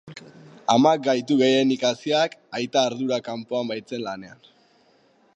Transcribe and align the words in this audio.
Amak 0.75 1.01
gaitu 1.07 1.35
gehienik 1.41 1.83
haziak, 1.89 2.33
aita 2.59 2.83
ardura 2.91 3.19
kanpoan 3.27 3.69
baitzen 3.73 4.03
lanean. 4.09 4.41